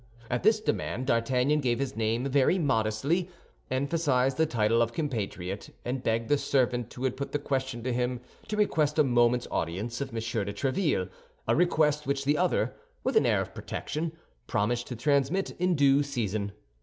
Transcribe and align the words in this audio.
At 0.31 0.41
this 0.41 0.59
demand 0.59 1.05
D'Artagnan 1.05 1.59
gave 1.59 1.77
his 1.77 1.95
name 1.95 2.25
very 2.27 2.57
modestly, 2.57 3.29
emphasized 3.69 4.35
the 4.35 4.47
title 4.47 4.81
of 4.81 4.93
compatriot, 4.93 5.69
and 5.85 6.01
begged 6.01 6.27
the 6.27 6.39
servant 6.39 6.91
who 6.91 7.03
had 7.03 7.15
put 7.15 7.33
the 7.33 7.37
question 7.37 7.83
to 7.83 7.93
him 7.93 8.19
to 8.47 8.57
request 8.57 8.97
a 8.97 9.03
moment's 9.03 9.47
audience 9.51 10.01
of 10.01 10.09
M. 10.09 10.15
de 10.15 10.21
Tréville—a 10.53 11.55
request 11.55 12.07
which 12.07 12.25
the 12.25 12.35
other, 12.39 12.73
with 13.03 13.15
an 13.15 13.27
air 13.27 13.41
of 13.41 13.53
protection, 13.53 14.13
promised 14.47 14.87
to 14.87 14.95
transmit 14.95 15.51
in 15.59 15.75
due 15.75 16.01
season. 16.01 16.53